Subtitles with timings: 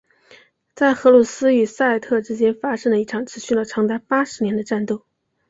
[0.73, 5.05] 在荷鲁斯与赛特之间发生了一场持续了长达八十年的战斗。